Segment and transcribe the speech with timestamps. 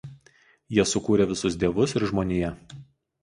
[0.77, 2.51] Jie sukūrė visus dievus ir žmoniją.